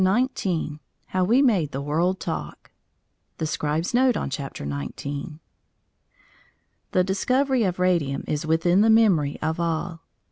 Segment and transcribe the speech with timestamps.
[0.03, 0.79] CHAPTER XIX
[1.09, 2.71] HOW WE MADE THE WORLD TALK
[3.37, 5.39] THE SCRIBE'S NOTE ON CHAPTER NINETEEN
[6.91, 10.01] The discovery of radium is within the memory of all.